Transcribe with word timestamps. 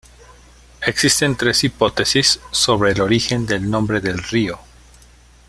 Existen 0.83 1.35
tres 1.37 1.63
hipótesis 1.63 2.39
sobre 2.49 2.91
el 2.91 3.01
origen 3.01 3.45
del 3.45 3.69
nombre 3.69 4.01
del 4.01 4.17
río. 4.17 4.57